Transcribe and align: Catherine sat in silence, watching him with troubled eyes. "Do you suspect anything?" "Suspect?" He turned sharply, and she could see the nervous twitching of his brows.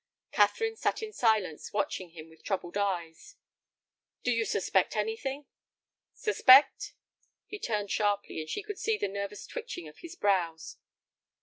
Catherine 0.31 0.75
sat 0.75 1.03
in 1.03 1.13
silence, 1.13 1.71
watching 1.73 2.09
him 2.09 2.27
with 2.27 2.43
troubled 2.43 2.75
eyes. 2.75 3.35
"Do 4.23 4.31
you 4.31 4.45
suspect 4.45 4.95
anything?" 4.95 5.45
"Suspect?" 6.15 6.93
He 7.45 7.59
turned 7.59 7.91
sharply, 7.91 8.39
and 8.41 8.49
she 8.49 8.63
could 8.63 8.79
see 8.79 8.97
the 8.97 9.07
nervous 9.07 9.45
twitching 9.45 9.87
of 9.87 9.99
his 9.99 10.15
brows. 10.15 10.77